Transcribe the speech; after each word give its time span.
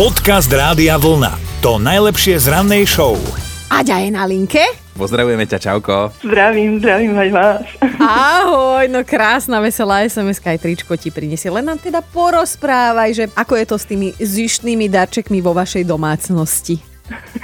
Podcast 0.00 0.48
Rádia 0.48 0.96
Vlna. 0.96 1.60
To 1.60 1.76
najlepšie 1.76 2.40
z 2.40 2.48
rannej 2.48 2.88
show. 2.88 3.20
Aďa 3.68 4.00
je 4.00 4.08
na 4.08 4.24
linke. 4.24 4.64
Pozdravujeme 4.96 5.44
ťa, 5.44 5.60
čauko. 5.60 6.08
Zdravím, 6.24 6.80
zdravím 6.80 7.12
aj 7.20 7.28
vás. 7.28 7.68
Ahoj, 8.00 8.88
no 8.88 9.04
krásna, 9.04 9.60
veselá 9.60 10.00
sms 10.08 10.40
aj 10.40 10.56
tričko 10.56 10.96
ti 10.96 11.12
prinesie. 11.12 11.52
Len 11.52 11.68
nám 11.68 11.76
teda 11.84 12.00
porozprávaj, 12.00 13.10
že 13.12 13.24
ako 13.36 13.60
je 13.60 13.66
to 13.68 13.76
s 13.76 13.84
tými 13.84 14.08
zištnými 14.16 14.88
darčekmi 14.88 15.44
vo 15.44 15.52
vašej 15.52 15.84
domácnosti. 15.84 16.80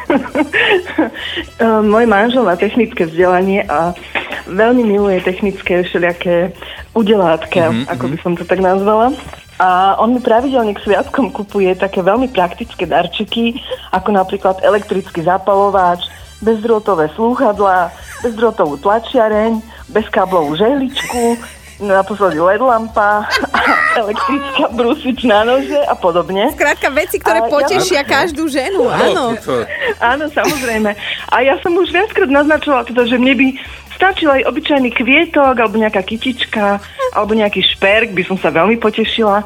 Môj 1.93 2.09
manžel 2.09 2.41
má 2.41 2.57
technické 2.57 3.05
vzdelanie 3.05 3.69
a 3.69 3.93
veľmi 4.49 4.81
miluje 4.81 5.21
technické 5.21 5.85
všelijaké 5.85 6.57
udelátka, 6.97 7.69
mm-hmm. 7.69 7.93
ako 7.93 8.05
by 8.09 8.17
som 8.25 8.33
to 8.33 8.49
tak 8.49 8.65
nazvala. 8.65 9.13
A 9.57 9.97
on 9.97 10.13
mi 10.13 10.21
pravidelne 10.21 10.77
k 10.77 10.85
sviatkom 10.85 11.33
kupuje 11.33 11.73
také 11.81 12.05
veľmi 12.05 12.29
praktické 12.29 12.85
darčeky, 12.85 13.57
ako 13.93 14.13
napríklad 14.13 14.61
elektrický 14.61 15.25
zapalovač, 15.25 16.05
bezdrôtové 16.45 17.09
slúchadlá, 17.17 17.89
bezdrôtovú 18.21 18.77
tlačiareň, 18.85 19.65
bezkáblovú 19.89 20.61
žehličku, 20.61 21.41
naposledy 21.81 22.41
LED 22.41 22.61
lampa, 22.61 23.29
elektrická 24.01 24.73
brúsič 24.73 25.25
na 25.29 25.45
nože 25.45 25.77
a 25.89 25.93
podobne. 25.97 26.53
Skrátka 26.53 26.89
veci, 26.93 27.17
ktoré 27.21 27.45
a 27.45 27.49
potešia 27.49 28.05
ja... 28.05 28.09
každú 28.09 28.49
ženu, 28.49 28.89
áno. 28.89 29.37
áno, 30.01 30.25
samozrejme. 30.33 30.97
A 31.33 31.37
ja 31.45 31.61
som 31.61 31.77
už 31.77 31.93
viackrát 31.93 32.29
naznačovala 32.29 32.89
teda, 32.89 33.05
že 33.09 33.17
mne 33.21 33.35
by 33.37 33.47
stačil 33.97 34.29
aj 34.29 34.45
obyčajný 34.45 34.93
kvietok, 34.93 35.57
alebo 35.57 35.81
nejaká 35.81 36.05
kytička, 36.05 36.79
alebo 37.17 37.33
nejaký 37.33 37.65
šperk, 37.65 38.13
by 38.13 38.23
som 38.29 38.37
sa 38.37 38.53
veľmi 38.53 38.77
potešila. 38.77 39.43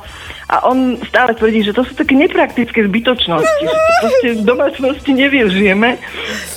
A 0.51 0.67
on 0.67 0.99
stále 1.07 1.31
tvrdí, 1.39 1.63
že 1.63 1.71
to 1.71 1.87
sú 1.87 1.95
také 1.95 2.19
nepraktické 2.19 2.83
zbytočnosti, 2.83 3.63
že 3.63 3.71
to 3.71 3.93
proste 4.03 4.29
v 4.35 4.43
domácnosti 4.43 5.11
nevyužijeme. 5.15 5.95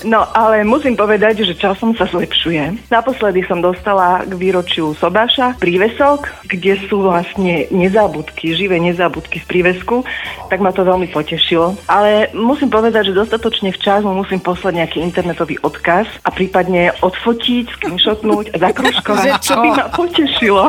No 0.03 0.27
ale 0.35 0.67
musím 0.67 0.99
povedať, 0.99 1.47
že 1.47 1.55
časom 1.55 1.95
sa 1.95 2.07
zlepšuje. 2.07 2.91
Naposledy 2.91 3.43
som 3.47 3.63
dostala 3.63 4.27
k 4.27 4.35
výročiu 4.35 4.91
Sobáša 4.95 5.55
prívesok, 5.59 6.27
kde 6.47 6.75
sú 6.87 7.03
vlastne 7.03 7.67
nezábudky, 7.71 8.51
živé 8.51 8.79
nezábudky 8.83 9.39
z 9.39 9.45
prívesku, 9.47 10.03
tak 10.51 10.59
ma 10.59 10.75
to 10.75 10.83
veľmi 10.83 11.07
potešilo. 11.09 11.79
Ale 11.87 12.29
musím 12.35 12.67
povedať, 12.67 13.09
že 13.09 13.17
dostatočne 13.17 13.71
včas 13.71 14.03
mu 14.03 14.11
musím 14.11 14.43
poslať 14.43 14.83
nejaký 14.83 14.97
internetový 14.99 15.55
odkaz 15.63 16.05
a 16.27 16.29
prípadne 16.29 16.91
odfotiť, 16.99 17.71
screenshotnúť 17.79 18.53
a 18.53 18.69
zakruškovať, 18.69 19.29
čo 19.39 19.55
by 19.59 19.69
ma 19.71 19.85
potešilo. 19.89 20.67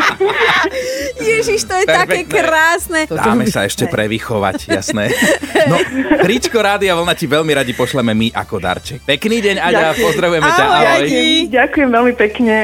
Ježiš, 1.35 1.67
to 1.67 1.75
je 1.75 1.87
Perfektné. 1.87 2.07
také 2.07 2.21
krásne. 2.31 3.01
Dáme 3.11 3.51
sa 3.51 3.67
ešte 3.67 3.91
prevychovať, 3.91 4.71
jasné. 4.71 5.11
No, 5.65 5.77
tričko 6.23 6.61
Rádia 6.61 6.95
Vlna 6.95 7.15
ti 7.17 7.27
veľmi 7.27 7.53
radi 7.57 7.73
pošleme 7.73 8.13
my 8.13 8.29
ako 8.37 8.57
darček. 8.61 9.01
Pekný 9.03 9.24
deň, 9.29 9.57
Aďa, 9.63 9.97
pozdravujeme 9.97 10.49
ťa. 10.53 10.65
Ahoj. 10.65 11.09
Ďakujem 11.49 11.89
veľmi 11.89 12.15
pekne. 12.19 12.57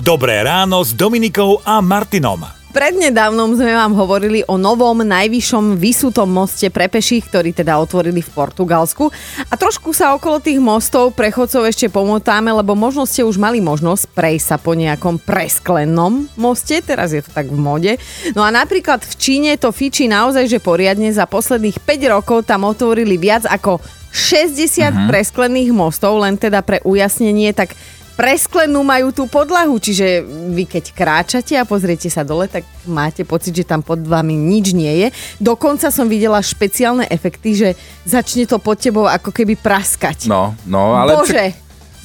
Dobré 0.00 0.40
ráno 0.42 0.82
s 0.82 0.96
Dominikou 0.96 1.62
a 1.62 1.78
Martinom. 1.84 2.60
Prednedávnom 2.70 3.58
sme 3.58 3.74
vám 3.74 3.98
hovorili 3.98 4.46
o 4.46 4.54
novom 4.54 5.02
najvyššom 5.02 5.74
vysutom 5.74 6.30
moste 6.30 6.70
pre 6.70 6.86
peších, 6.86 7.26
ktorý 7.26 7.50
teda 7.50 7.74
otvorili 7.82 8.22
v 8.22 8.30
Portugalsku. 8.30 9.10
A 9.50 9.58
trošku 9.58 9.90
sa 9.90 10.14
okolo 10.14 10.38
tých 10.38 10.62
mostov 10.62 11.10
prechodcov 11.18 11.66
ešte 11.66 11.90
pomotáme, 11.90 12.54
lebo 12.54 12.78
možno 12.78 13.10
ste 13.10 13.26
už 13.26 13.42
mali 13.42 13.58
možnosť 13.58 14.14
prejsť 14.14 14.46
sa 14.46 14.56
po 14.62 14.78
nejakom 14.78 15.18
presklennom 15.18 16.30
moste, 16.38 16.78
teraz 16.78 17.10
je 17.10 17.26
to 17.26 17.34
tak 17.34 17.50
v 17.50 17.58
mode. 17.58 17.92
No 18.38 18.46
a 18.46 18.54
napríklad 18.54 19.02
v 19.02 19.14
Číne 19.18 19.58
to 19.58 19.74
fičí 19.74 20.06
naozaj, 20.06 20.46
že 20.46 20.62
poriadne 20.62 21.10
za 21.10 21.26
posledných 21.26 21.82
5 21.82 22.14
rokov 22.14 22.46
tam 22.46 22.70
otvorili 22.70 23.18
viac 23.18 23.50
ako 23.50 23.82
60 24.10 24.90
uh-huh. 24.90 25.08
presklených 25.08 25.70
mostov, 25.70 26.18
len 26.20 26.34
teda 26.34 26.60
pre 26.66 26.82
ujasnenie, 26.82 27.54
tak 27.54 27.78
presklenú 28.20 28.84
majú 28.84 29.16
tú 29.16 29.24
podlahu, 29.24 29.80
čiže 29.80 30.20
vy 30.52 30.68
keď 30.68 30.92
kráčate 30.92 31.56
a 31.56 31.64
pozriete 31.64 32.12
sa 32.12 32.20
dole, 32.20 32.52
tak 32.52 32.68
máte 32.84 33.24
pocit, 33.24 33.56
že 33.56 33.64
tam 33.64 33.80
pod 33.80 34.04
vami 34.04 34.36
nič 34.36 34.76
nie 34.76 34.92
je. 35.00 35.08
Dokonca 35.40 35.88
som 35.88 36.04
videla 36.04 36.36
špeciálne 36.44 37.08
efekty, 37.08 37.56
že 37.56 37.68
začne 38.04 38.44
to 38.44 38.60
pod 38.60 38.76
tebou 38.76 39.08
ako 39.08 39.32
keby 39.32 39.56
praskať. 39.56 40.28
No, 40.28 40.52
no, 40.68 40.92
ale... 41.00 41.16
Bože, 41.16 41.56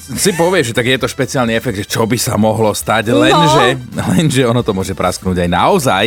si 0.06 0.30
povieš, 0.32 0.70
že 0.70 0.76
tak 0.78 0.86
je 0.86 1.02
to 1.02 1.10
špeciálny 1.10 1.52
efekt, 1.58 1.82
že 1.82 1.86
čo 1.90 2.06
by 2.06 2.14
sa 2.16 2.38
mohlo 2.38 2.70
stať, 2.70 3.10
lenže, 3.10 3.66
no. 3.92 4.06
lenže 4.16 4.42
ono 4.46 4.62
to 4.64 4.72
môže 4.72 4.94
prasknúť 4.94 5.44
aj 5.44 5.50
naozaj. 5.50 6.04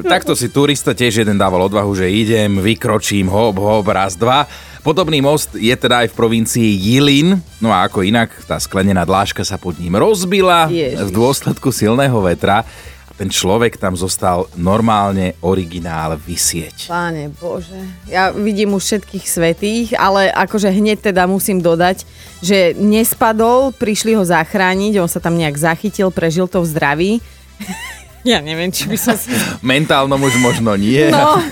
Takto 0.00 0.32
si 0.32 0.48
turista 0.48 0.96
tiež 0.96 1.26
jeden 1.26 1.36
dával 1.36 1.68
odvahu, 1.68 1.92
že 1.92 2.08
idem, 2.08 2.64
vykročím, 2.64 3.28
hop, 3.28 3.60
hop, 3.60 3.84
raz, 3.92 4.16
dva 4.16 4.48
Podobný 4.82 5.22
most 5.22 5.54
je 5.54 5.70
teda 5.78 6.02
aj 6.02 6.10
v 6.10 6.18
provincii 6.18 6.70
Jilin, 6.74 7.38
no 7.62 7.70
a 7.70 7.86
ako 7.86 8.02
inak, 8.02 8.34
tá 8.50 8.58
sklenená 8.58 9.06
dlážka 9.06 9.46
sa 9.46 9.54
pod 9.54 9.78
ním 9.78 9.94
rozbila 9.94 10.66
Ježiš. 10.66 11.06
v 11.06 11.10
dôsledku 11.14 11.70
silného 11.70 12.18
vetra 12.18 12.66
ten 13.14 13.30
človek 13.30 13.78
tam 13.78 13.94
zostal 13.94 14.50
normálne 14.58 15.38
originál 15.38 16.18
vysieť. 16.18 16.90
Páne 16.90 17.30
Bože, 17.30 17.78
ja 18.10 18.34
vidím 18.34 18.74
už 18.74 18.82
všetkých 18.82 19.26
svetých, 19.30 19.88
ale 19.94 20.34
akože 20.34 20.74
hneď 20.74 21.14
teda 21.14 21.30
musím 21.30 21.62
dodať, 21.62 22.02
že 22.42 22.74
nespadol, 22.74 23.70
prišli 23.78 24.18
ho 24.18 24.26
zachrániť, 24.26 24.98
on 24.98 25.06
sa 25.06 25.22
tam 25.22 25.38
nejak 25.38 25.54
zachytil, 25.54 26.10
prežil 26.10 26.50
to 26.50 26.58
v 26.58 26.70
zdraví. 26.74 27.12
Ja 28.22 28.38
neviem, 28.38 28.70
či 28.70 28.86
by 28.86 28.98
som 28.98 29.18
si... 29.18 29.34
Mentálnom 29.66 30.18
už 30.22 30.38
možno 30.38 30.78
nie. 30.78 31.10
No, 31.10 31.42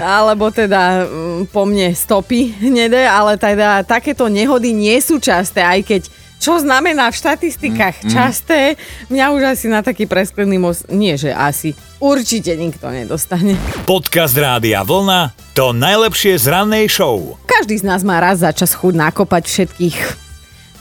alebo 0.00 0.48
teda 0.48 1.04
mm, 1.04 1.52
po 1.52 1.68
mne 1.68 1.92
stopy 1.92 2.56
hnedé, 2.64 3.04
ale 3.04 3.36
teda 3.36 3.84
takéto 3.84 4.32
nehody 4.32 4.72
nie 4.72 4.96
sú 5.04 5.20
časté, 5.20 5.60
aj 5.60 5.80
keď 5.84 6.02
čo 6.40 6.60
znamená 6.60 7.08
v 7.08 7.20
štatistikách 7.20 7.96
mm, 8.00 8.06
mm. 8.08 8.12
časté, 8.12 8.60
mňa 9.08 9.24
už 9.32 9.42
asi 9.56 9.66
na 9.68 9.80
taký 9.84 10.04
presklený 10.08 10.56
most, 10.60 10.88
nie 10.92 11.16
že 11.16 11.32
asi, 11.32 11.76
určite 12.00 12.56
nikto 12.56 12.88
nedostane. 12.88 13.56
Podcast 13.84 14.36
Rádia 14.36 14.84
Vlna, 14.84 15.32
to 15.52 15.76
najlepšie 15.76 16.40
z 16.40 16.48
rannej 16.48 16.88
show. 16.88 17.36
Každý 17.48 17.80
z 17.80 17.84
nás 17.84 18.00
má 18.00 18.20
raz 18.20 18.40
za 18.40 18.52
čas 18.52 18.72
chuť 18.76 18.92
nakopať 18.96 19.44
všetkých 19.44 20.23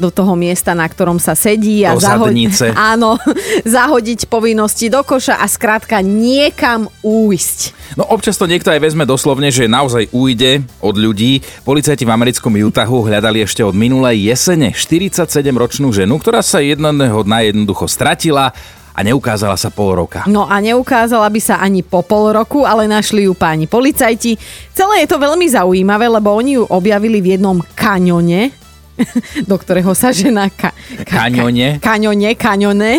do 0.01 0.09
toho 0.09 0.33
miesta, 0.33 0.73
na 0.73 0.89
ktorom 0.89 1.21
sa 1.21 1.37
sedí 1.37 1.85
a 1.85 1.93
zahodiť, 1.93 2.73
áno, 2.93 3.21
zahodiť 3.61 4.25
povinnosti 4.25 4.89
do 4.89 5.05
koša 5.05 5.37
a 5.37 5.45
skrátka 5.45 6.01
niekam 6.01 6.89
újsť. 7.05 7.93
No 7.93 8.09
občas 8.09 8.41
to 8.41 8.49
niekto 8.49 8.73
aj 8.73 8.81
vezme 8.81 9.05
doslovne, 9.05 9.53
že 9.53 9.69
naozaj 9.69 10.09
ujde 10.09 10.65
od 10.81 10.95
ľudí. 10.97 11.45
Policajti 11.61 12.09
v 12.09 12.13
americkom 12.13 12.57
Utahu 12.57 13.05
hľadali 13.05 13.45
ešte 13.45 13.61
od 13.61 13.77
minulej 13.77 14.33
jesene 14.33 14.73
47-ročnú 14.73 15.93
ženu, 15.93 16.17
ktorá 16.17 16.41
sa 16.41 16.57
jedného 16.57 17.21
dna 17.21 17.53
jednoducho 17.53 17.85
stratila 17.85 18.49
a 18.93 18.99
neukázala 19.01 19.57
sa 19.57 19.73
pol 19.73 19.97
roka. 19.97 20.25
No 20.29 20.45
a 20.45 20.61
neukázala 20.61 21.25
by 21.29 21.41
sa 21.41 21.57
ani 21.61 21.81
po 21.81 22.05
pol 22.05 22.33
roku, 22.33 22.65
ale 22.65 22.85
našli 22.85 23.25
ju 23.25 23.33
páni 23.33 23.65
policajti. 23.65 24.37
Celé 24.73 25.05
je 25.05 25.09
to 25.09 25.17
veľmi 25.17 25.49
zaujímavé, 25.49 26.05
lebo 26.09 26.33
oni 26.33 26.61
ju 26.61 26.63
objavili 26.69 27.21
v 27.21 27.37
jednom 27.37 27.57
kaňone 27.73 28.62
do 29.49 29.55
ktorého 29.57 29.91
sa 29.97 30.13
žena... 30.13 30.49
Ka, 30.49 30.71
ka, 31.05 31.29
kaňone. 31.29 31.81
Ka, 31.81 31.95
kaňone, 31.97 32.31
kaňone. 32.37 32.93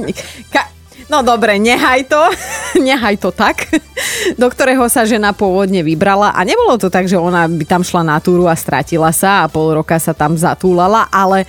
Ka, 0.54 0.62
no 1.06 1.22
dobre, 1.22 1.58
nehaj 1.62 2.10
to, 2.10 2.22
nehaj 2.86 3.16
to 3.18 3.30
tak, 3.30 3.70
do 4.34 4.46
ktorého 4.50 4.86
sa 4.90 5.06
žena 5.06 5.30
pôvodne 5.30 5.82
vybrala 5.86 6.34
a 6.34 6.40
nebolo 6.42 6.74
to 6.78 6.90
tak, 6.90 7.06
že 7.06 7.18
ona 7.18 7.46
by 7.46 7.64
tam 7.66 7.82
šla 7.86 8.02
na 8.02 8.18
túru 8.18 8.50
a 8.50 8.54
stratila 8.58 9.10
sa 9.14 9.46
a 9.46 9.50
pol 9.50 9.78
roka 9.78 9.96
sa 10.02 10.14
tam 10.14 10.34
zatúlala, 10.34 11.06
ale 11.10 11.46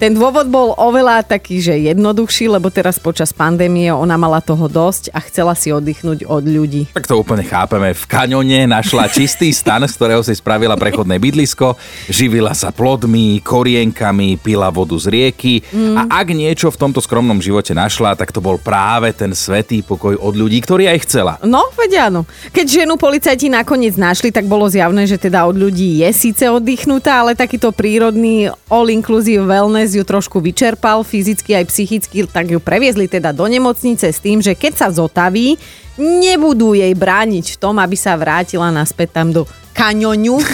ten 0.00 0.16
dôvod 0.16 0.48
bol 0.48 0.72
oveľa 0.80 1.20
taký, 1.20 1.60
že 1.60 1.76
jednoduchší, 1.76 2.48
lebo 2.48 2.72
teraz 2.72 2.96
počas 2.96 3.36
pandémie 3.36 3.92
ona 3.92 4.16
mala 4.16 4.40
toho 4.40 4.64
dosť 4.64 5.12
a 5.12 5.20
chcela 5.28 5.52
si 5.52 5.68
oddychnúť 5.68 6.24
od 6.24 6.40
ľudí. 6.40 6.88
Tak 6.96 7.04
to 7.04 7.20
úplne 7.20 7.44
chápeme. 7.44 7.92
V 7.92 8.04
kaňone 8.08 8.64
našla 8.64 9.12
čistý 9.12 9.52
stan, 9.52 9.84
z 9.84 9.92
ktorého 9.92 10.24
si 10.24 10.32
spravila 10.32 10.80
prechodné 10.80 11.20
bydlisko, 11.20 11.76
živila 12.08 12.56
sa 12.56 12.72
plodmi, 12.72 13.44
korienkami, 13.44 14.40
pila 14.40 14.72
vodu 14.72 14.96
z 14.96 15.12
rieky 15.12 15.60
mm. 15.68 15.92
a 16.00 16.02
ak 16.24 16.32
niečo 16.32 16.72
v 16.72 16.80
tomto 16.80 17.04
skromnom 17.04 17.36
živote 17.36 17.76
našla, 17.76 18.16
tak 18.16 18.32
to 18.32 18.40
bol 18.40 18.56
práve 18.56 19.12
ten 19.12 19.36
svetý 19.36 19.84
pokoj 19.84 20.16
od 20.16 20.32
ľudí, 20.32 20.64
ktorý 20.64 20.88
aj 20.96 20.98
chcela. 21.04 21.36
No, 21.44 21.68
veď 21.76 22.08
áno. 22.08 22.24
Keď 22.56 22.88
ženu 22.88 22.96
policajti 22.96 23.52
nakoniec 23.52 24.00
našli, 24.00 24.32
tak 24.32 24.48
bolo 24.48 24.64
zjavné, 24.64 25.04
že 25.04 25.20
teda 25.20 25.44
od 25.44 25.60
ľudí 25.60 26.00
je 26.00 26.08
síce 26.16 26.48
oddychnutá, 26.48 27.20
ale 27.20 27.36
takýto 27.36 27.68
prírodný 27.68 28.48
all-inclusive 28.72 29.44
wellness 29.44 29.89
ju 29.94 30.04
trošku 30.06 30.38
vyčerpal 30.38 31.02
fyzicky 31.02 31.56
aj 31.56 31.64
psychicky, 31.70 32.26
tak 32.26 32.50
ju 32.50 32.58
previezli 32.62 33.10
teda 33.10 33.34
do 33.34 33.46
nemocnice 33.46 34.10
s 34.10 34.22
tým, 34.22 34.42
že 34.44 34.54
keď 34.54 34.72
sa 34.76 34.88
zotaví, 34.92 35.58
nebudú 36.00 36.72
jej 36.72 36.92
brániť 36.96 37.54
v 37.54 37.60
tom, 37.60 37.76
aby 37.76 37.96
sa 37.98 38.16
vrátila 38.16 38.72
naspäť 38.72 39.20
tam 39.20 39.28
do 39.34 39.42
kaňoňu. 39.76 40.36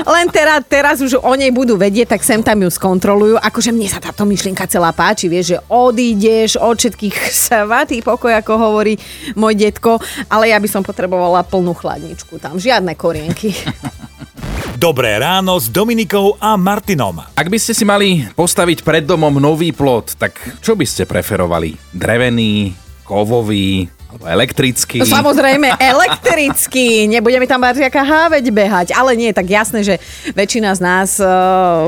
Len 0.00 0.26
teraz, 0.32 0.64
teraz 0.66 0.96
už 0.98 1.20
o 1.20 1.32
nej 1.36 1.52
budú 1.52 1.76
vedieť, 1.76 2.16
tak 2.16 2.22
sem 2.24 2.40
tam 2.40 2.64
ju 2.64 2.70
skontrolujú. 2.72 3.36
Akože 3.38 3.70
mne 3.70 3.86
sa 3.86 4.02
táto 4.02 4.24
myšlienka 4.24 4.66
celá 4.66 4.90
páči, 4.90 5.28
vieš, 5.28 5.56
že 5.56 5.58
odídeš 5.68 6.56
od 6.56 6.76
všetkých 6.76 7.16
svatý 7.48 8.00
pokoj, 8.00 8.32
ako 8.32 8.52
hovorí 8.56 8.96
môj 9.36 9.54
detko, 9.54 10.00
ale 10.26 10.50
ja 10.50 10.58
by 10.58 10.68
som 10.68 10.82
potrebovala 10.82 11.44
plnú 11.46 11.76
chladničku 11.76 12.40
tam, 12.40 12.56
žiadne 12.56 12.96
korienky. 12.96 13.52
Dobré 14.80 15.20
ráno 15.20 15.60
s 15.60 15.68
Dominikou 15.68 16.40
a 16.40 16.56
Martinom. 16.56 17.20
Ak 17.36 17.52
by 17.52 17.60
ste 17.60 17.76
si 17.76 17.84
mali 17.84 18.24
postaviť 18.32 18.80
pred 18.80 19.04
domom 19.04 19.36
nový 19.36 19.76
plot, 19.76 20.16
tak 20.16 20.40
čo 20.64 20.72
by 20.72 20.88
ste 20.88 21.04
preferovali? 21.04 21.76
Drevený, 21.92 22.72
kovový, 23.04 23.92
alebo 24.10 24.26
elektrický. 24.26 25.06
Samozrejme, 25.06 25.78
elektrický. 25.94 27.06
Nebude 27.06 27.38
mi 27.38 27.46
tam 27.46 27.62
Barziaka 27.62 28.02
háveť 28.02 28.50
behať. 28.50 28.88
Ale 28.90 29.14
nie, 29.14 29.30
tak 29.30 29.46
jasné, 29.46 29.86
že 29.86 30.02
väčšina 30.34 30.74
z 30.74 30.80
nás 30.82 31.22
e, 31.22 31.26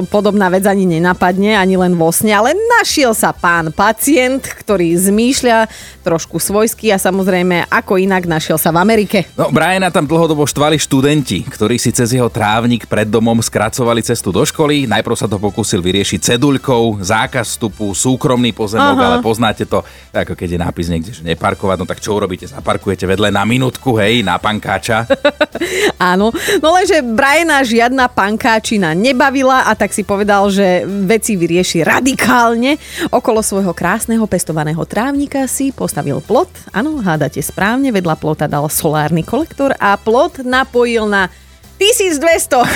podobná 0.06 0.46
vec 0.46 0.62
ani 0.62 0.86
nenapadne, 0.86 1.58
ani 1.58 1.74
len 1.74 1.98
vo 1.98 2.14
sne. 2.14 2.30
Ale 2.38 2.54
našiel 2.78 3.10
sa 3.10 3.34
pán 3.34 3.74
pacient, 3.74 4.46
ktorý 4.46 4.94
zmýšľa 4.94 5.66
trošku 6.06 6.38
svojský 6.38 6.94
a 6.94 6.98
samozrejme, 7.02 7.66
ako 7.66 7.98
inak 7.98 8.30
našiel 8.30 8.54
sa 8.54 8.70
v 8.70 8.78
Amerike. 8.78 9.26
No, 9.34 9.50
Briana 9.50 9.90
tam 9.90 10.06
dlhodobo 10.06 10.46
štvali 10.46 10.78
študenti, 10.78 11.42
ktorí 11.42 11.74
si 11.74 11.90
cez 11.90 12.14
jeho 12.14 12.30
trávnik 12.30 12.86
pred 12.86 13.10
domom 13.10 13.42
skracovali 13.42 13.98
cestu 14.06 14.30
do 14.30 14.46
školy. 14.46 14.86
Najprv 14.86 15.16
sa 15.19 15.26
to 15.26 15.42
pokúsil 15.42 15.82
vyriešiť 15.82 16.38
ceduľkou, 16.38 17.02
zákaz 17.02 17.58
vstupu, 17.58 17.90
súkromný 17.90 18.54
pozemok, 18.54 18.94
Aha. 18.94 19.06
ale 19.10 19.16
poznáte 19.19 19.66
to, 19.66 19.82
ako 20.14 20.38
keď 20.38 20.48
je 20.54 20.58
nápis 20.62 20.86
niekde, 20.86 21.10
že 21.10 21.26
neparkovať, 21.26 21.76
no 21.82 21.86
tak 21.90 21.98
čo 21.98 22.12
čo 22.12 22.20
urobíte? 22.20 22.44
Zaparkujete 22.44 23.09
vedle 23.09 23.32
na 23.32 23.49
minútku, 23.49 23.97
hej, 23.97 24.20
na 24.20 24.37
pankáča? 24.37 25.09
Áno, 26.12 26.29
no 26.61 26.69
lenže 26.76 27.00
Briana 27.00 27.64
žiadna 27.64 28.12
pankáčina 28.12 28.93
nebavila 28.93 29.64
a 29.64 29.73
tak 29.73 29.97
si 29.97 30.05
povedal, 30.05 30.53
že 30.53 30.85
veci 30.85 31.41
vyrieši 31.41 31.81
radikálne. 31.81 32.76
Okolo 33.09 33.41
svojho 33.41 33.73
krásneho 33.73 34.29
pestovaného 34.29 34.85
trávnika 34.85 35.49
si 35.49 35.73
postavil 35.73 36.20
plot. 36.20 36.53
Áno, 36.76 37.00
hádate 37.00 37.41
správne, 37.41 37.88
vedľa 37.88 38.20
plota 38.20 38.44
dal 38.44 38.69
solárny 38.69 39.25
kolektor 39.25 39.73
a 39.81 39.97
plot 39.97 40.44
napojil 40.44 41.08
na 41.08 41.32
1200. 41.78 42.62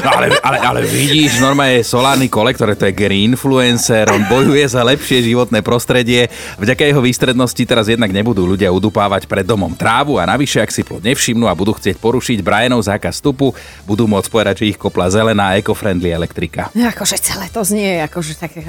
No 0.00 0.16
ale, 0.16 0.32
ale, 0.40 0.58
ale 0.64 0.80
vidíš, 0.88 1.44
normálne 1.44 1.84
je 1.84 1.84
solárny 1.84 2.32
kolektor, 2.32 2.72
to 2.72 2.88
je 2.88 2.94
green 2.96 3.36
influencer, 3.36 4.08
on 4.08 4.24
bojuje 4.24 4.64
za 4.64 4.80
lepšie 4.80 5.20
životné 5.28 5.60
prostredie. 5.60 6.32
Vďaka 6.56 6.88
jeho 6.88 7.04
výstrednosti 7.04 7.62
teraz 7.68 7.92
jednak 7.92 8.08
nebudú 8.08 8.48
ľudia 8.48 8.72
udupávať 8.72 9.28
pred 9.28 9.44
domom 9.44 9.76
trávu 9.76 10.16
a 10.16 10.24
navyše, 10.24 10.64
ak 10.64 10.72
si 10.72 10.80
plod 10.80 11.04
nevšimnú 11.04 11.44
a 11.44 11.52
budú 11.52 11.76
chcieť 11.76 12.00
porušiť 12.00 12.40
Brianov 12.40 12.80
zákaz 12.80 13.20
vstupu, 13.20 13.52
budú 13.84 14.08
môcť 14.08 14.28
povedať, 14.32 14.54
že 14.64 14.72
ich 14.72 14.80
kopla 14.80 15.12
zelená 15.12 15.52
eco-friendly 15.60 16.08
elektrika. 16.08 16.72
Akože 16.72 17.20
celé 17.20 17.52
to 17.52 17.60
znie, 17.60 18.00
akože 18.00 18.40
také 18.40 18.64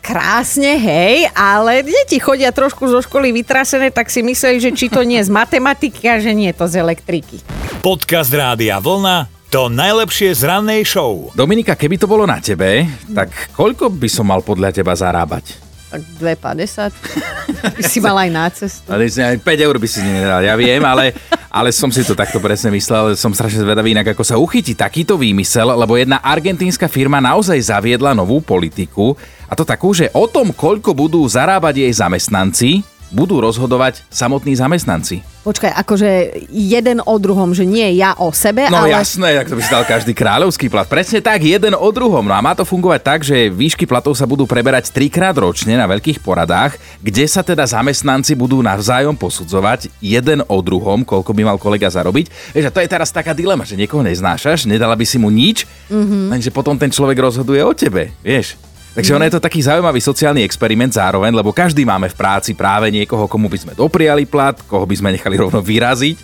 Krásne, 0.00 0.80
hej, 0.80 1.28
ale 1.36 1.84
deti 1.84 2.16
chodia 2.16 2.48
trošku 2.48 2.88
zo 2.88 3.04
školy 3.04 3.28
vytrasené, 3.28 3.92
tak 3.92 4.08
si 4.08 4.24
mysleli, 4.24 4.56
že 4.56 4.72
či 4.72 4.88
to 4.88 5.04
nie 5.04 5.20
z 5.20 5.28
matematiky 5.28 6.08
a 6.08 6.16
že 6.16 6.32
nie 6.32 6.48
je 6.48 6.56
to 6.56 6.64
z 6.64 6.80
elektriky. 6.80 7.44
Podcast 7.82 8.30
Rádia 8.30 8.78
Vlna 8.78 9.26
to 9.50 9.66
najlepšie 9.66 10.38
z 10.38 10.46
rannej 10.46 10.86
show. 10.86 11.34
Dominika, 11.34 11.74
keby 11.74 11.98
to 11.98 12.06
bolo 12.06 12.22
na 12.22 12.38
tebe, 12.38 12.86
tak 13.10 13.50
koľko 13.58 13.90
by 13.90 14.06
som 14.06 14.30
mal 14.30 14.38
podľa 14.38 14.70
teba 14.70 14.94
zarábať? 14.94 15.58
Tak 15.90 15.98
2,50. 16.22 17.74
By 17.74 17.82
si 17.82 17.98
mal 17.98 18.14
aj 18.22 18.30
na 18.30 18.46
cestu. 18.54 18.86
Ale 18.86 19.10
5 19.10 19.42
eur 19.42 19.76
by 19.82 19.88
si 19.90 19.98
nedal, 19.98 20.46
ja 20.46 20.54
viem, 20.54 20.78
ale, 20.78 21.10
ale 21.50 21.74
som 21.74 21.90
si 21.90 22.06
to 22.06 22.14
takto 22.14 22.38
presne 22.38 22.70
myslel, 22.70 23.18
som 23.18 23.34
strašne 23.34 23.66
zvedavý 23.66 23.90
inak, 23.90 24.14
ako 24.14 24.22
sa 24.22 24.38
uchytí 24.38 24.78
takýto 24.78 25.18
výmysel, 25.18 25.74
lebo 25.74 25.98
jedna 25.98 26.22
argentínska 26.22 26.86
firma 26.86 27.18
naozaj 27.18 27.58
zaviedla 27.58 28.14
novú 28.14 28.38
politiku 28.38 29.18
a 29.50 29.58
to 29.58 29.66
takú, 29.66 29.90
že 29.90 30.06
o 30.14 30.30
tom, 30.30 30.54
koľko 30.54 30.94
budú 30.94 31.26
zarábať 31.26 31.82
jej 31.82 31.92
zamestnanci, 31.98 32.91
budú 33.12 33.38
rozhodovať 33.44 34.02
samotní 34.08 34.56
zamestnanci. 34.56 35.20
Počkaj, 35.42 35.74
akože 35.74 36.10
jeden 36.48 37.02
o 37.02 37.14
druhom, 37.18 37.50
že 37.50 37.66
nie 37.66 37.98
ja 37.98 38.14
o 38.14 38.30
sebe, 38.30 38.70
no, 38.70 38.78
ale... 38.78 38.94
No 38.94 39.02
jasné, 39.02 39.34
tak 39.42 39.50
to 39.50 39.58
by 39.58 39.62
si 39.62 39.74
dal 39.74 39.84
každý 39.84 40.12
kráľovský 40.14 40.70
plat. 40.70 40.86
Presne 40.86 41.18
tak, 41.18 41.42
jeden 41.42 41.74
o 41.74 41.88
druhom. 41.90 42.22
No 42.22 42.32
a 42.32 42.40
má 42.40 42.54
to 42.54 42.62
fungovať 42.62 43.00
tak, 43.02 43.20
že 43.26 43.50
výšky 43.50 43.84
platov 43.84 44.14
sa 44.14 44.22
budú 44.22 44.46
preberať 44.46 44.94
trikrát 44.94 45.34
ročne 45.34 45.74
na 45.74 45.90
veľkých 45.90 46.22
poradách, 46.22 46.78
kde 47.02 47.26
sa 47.26 47.42
teda 47.42 47.66
zamestnanci 47.66 48.38
budú 48.38 48.62
navzájom 48.62 49.18
posudzovať 49.18 49.90
jeden 49.98 50.46
o 50.46 50.58
druhom, 50.62 51.02
koľko 51.02 51.34
by 51.34 51.42
mal 51.42 51.58
kolega 51.58 51.90
zarobiť. 51.90 52.54
Vieš, 52.54 52.70
a 52.70 52.74
to 52.74 52.78
je 52.78 52.88
teraz 52.88 53.10
taká 53.10 53.34
dilema, 53.34 53.66
že 53.66 53.74
niekoho 53.74 54.06
neznášaš, 54.06 54.70
nedala 54.70 54.94
by 54.94 55.02
si 55.02 55.18
mu 55.18 55.26
nič, 55.26 55.66
mm-hmm. 55.90 56.30
lenže 56.38 56.54
potom 56.54 56.78
ten 56.78 56.88
človek 56.88 57.18
rozhoduje 57.18 57.60
o 57.66 57.74
tebe, 57.74 58.14
vieš. 58.22 58.54
Takže 58.92 59.16
ono 59.16 59.24
je 59.24 59.32
to 59.32 59.40
taký 59.40 59.64
zaujímavý 59.64 60.04
sociálny 60.04 60.44
experiment 60.44 60.92
zároveň, 60.92 61.32
lebo 61.32 61.48
každý 61.48 61.88
máme 61.88 62.12
v 62.12 62.16
práci 62.16 62.52
práve 62.52 62.92
niekoho, 62.92 63.24
komu 63.24 63.48
by 63.48 63.58
sme 63.58 63.72
dopriali 63.72 64.28
plat, 64.28 64.60
koho 64.68 64.84
by 64.84 64.92
sme 64.92 65.16
nechali 65.16 65.40
rovno 65.40 65.64
vyraziť. 65.64 66.20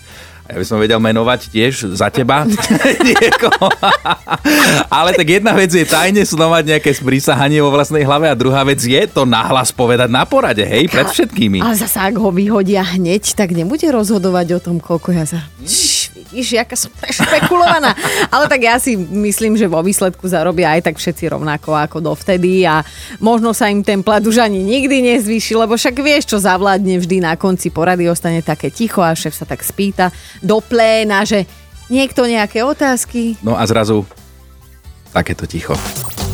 Ja 0.49 0.57
by 0.57 0.65
som 0.65 0.81
vedel 0.81 0.97
menovať 0.97 1.53
tiež 1.53 1.93
za 1.93 2.09
teba 2.09 2.49
niekoho. 3.09 3.69
Ale 4.89 5.13
tak 5.13 5.29
jedna 5.29 5.53
vec 5.53 5.69
je 5.69 5.85
tajne 5.85 6.25
snovať 6.25 6.77
nejaké 6.77 6.89
sprísahanie 6.97 7.61
vo 7.61 7.69
vlastnej 7.69 8.01
hlave 8.01 8.33
a 8.33 8.37
druhá 8.37 8.65
vec 8.65 8.81
je 8.81 9.05
to 9.13 9.29
nahlas 9.29 9.69
povedať 9.69 10.09
na 10.09 10.25
porade, 10.25 10.65
hej, 10.65 10.89
pred 10.89 11.05
všetkými. 11.05 11.61
Ale 11.61 11.77
zase 11.77 12.01
ak 12.01 12.17
ho 12.17 12.33
vyhodia 12.33 12.81
hneď, 12.81 13.37
tak 13.37 13.53
nebude 13.53 13.85
rozhodovať 13.93 14.57
o 14.57 14.61
tom, 14.61 14.77
koľko 14.81 15.13
ja 15.13 15.25
za... 15.29 15.41
Hmm 15.41 15.98
vidíš, 16.29 16.61
aká 16.61 16.77
som 16.77 16.93
špekulovaná. 17.19 17.97
Ale 18.29 18.45
tak 18.47 18.61
ja 18.61 18.77
si 18.77 18.95
myslím, 18.97 19.57
že 19.57 19.67
vo 19.69 19.81
výsledku 19.81 20.29
zarobia 20.29 20.77
aj 20.77 20.93
tak 20.93 20.97
všetci 21.01 21.33
rovnako 21.33 21.75
ako 21.75 21.99
dovtedy 22.05 22.69
a 22.69 22.85
možno 23.19 23.57
sa 23.57 23.73
im 23.73 23.81
ten 23.81 24.05
plat 24.05 24.21
už 24.21 24.45
ani 24.45 24.61
nikdy 24.61 25.17
nezvýši, 25.17 25.57
lebo 25.57 25.75
však 25.75 25.97
vieš, 26.01 26.31
čo 26.31 26.39
zavládne 26.39 27.01
vždy 27.01 27.25
na 27.25 27.35
konci 27.35 27.73
porady, 27.73 28.07
ostane 28.07 28.45
také 28.45 28.69
ticho 28.69 29.01
a 29.01 29.17
šéf 29.17 29.33
sa 29.33 29.49
tak 29.49 29.65
spýta 29.65 30.13
do 30.45 30.61
pléna, 30.61 31.25
že 31.25 31.49
niekto 31.89 32.29
nejaké 32.29 32.61
otázky. 32.63 33.41
No 33.41 33.57
a 33.57 33.65
zrazu 33.65 34.05
takéto 35.11 35.49
ticho. 35.49 35.73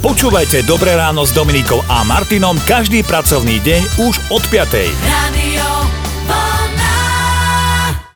Počúvajte 0.04 0.68
Dobré 0.68 0.92
ráno 0.92 1.24
s 1.24 1.32
Dominikou 1.32 1.80
a 1.88 2.04
Martinom 2.04 2.60
každý 2.68 3.00
pracovný 3.06 3.56
deň 3.64 4.04
už 4.04 4.14
od 4.28 4.42
5. 4.52 4.92
Radio. 5.08 5.53